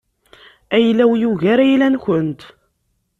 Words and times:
Ayla-w 0.75 1.11
yugar 1.21 1.59
ayla-nkent. 1.65 2.41